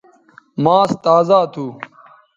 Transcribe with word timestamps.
ماس 0.63 0.89
تازا 1.03 1.39
تھو 1.53 1.65